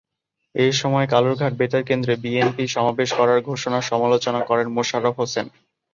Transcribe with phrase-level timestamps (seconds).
[0.55, 5.45] এ সময় কালুরঘাট বেতারকেন্দ্রে বিএনপির সমাবেশ করার ঘোষণার সমালোচনা করেন মোশাররফ হোসেন।